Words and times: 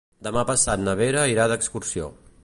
Demà 0.27 0.43
passat 0.51 0.81
na 0.85 0.95
Vera 1.01 1.25
irà 1.35 1.45
d'excursió. 1.51 2.09